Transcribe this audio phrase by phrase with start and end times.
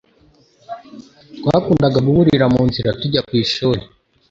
[1.39, 3.81] Twakundaga guhurira munzira tujya ku ishuri.